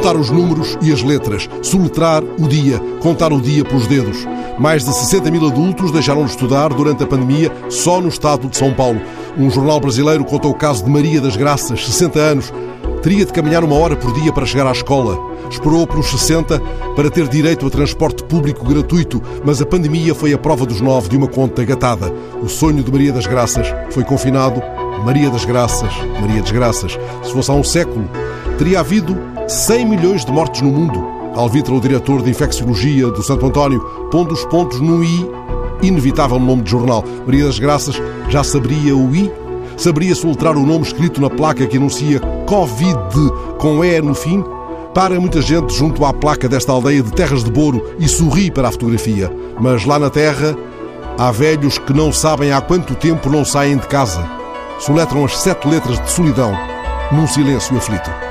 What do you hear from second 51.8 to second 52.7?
não sabem há